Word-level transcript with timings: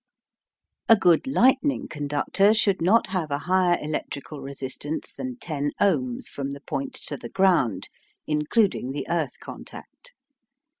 A 0.89 0.95
good 0.95 1.27
lightning 1.27 1.87
conductor 1.87 2.55
should 2.55 2.81
not 2.81 3.05
have 3.09 3.29
a 3.29 3.37
higher 3.37 3.77
electrical 3.79 4.41
resistance 4.41 5.13
than 5.13 5.37
10 5.37 5.73
ohms 5.79 6.25
from 6.27 6.53
the 6.53 6.61
point 6.61 6.95
to 7.05 7.17
the 7.17 7.29
ground, 7.29 7.87
including 8.25 8.93
the 8.93 9.05
"earth" 9.07 9.39
contact. 9.39 10.13